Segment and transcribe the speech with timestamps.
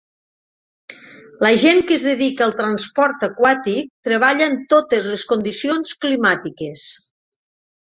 [1.45, 6.91] La gent que es dedica al transport aquàtic treballa en totes les condicions climàtiques.